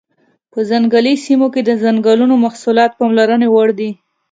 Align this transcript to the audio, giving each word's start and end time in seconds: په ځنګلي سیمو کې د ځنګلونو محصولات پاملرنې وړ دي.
په 0.51 0.59
ځنګلي 0.69 1.13
سیمو 1.25 1.47
کې 1.53 1.61
د 1.65 1.71
ځنګلونو 1.83 2.33
محصولات 2.45 2.91
پاملرنې 2.99 3.47
وړ 3.51 3.69
دي. 3.79 3.89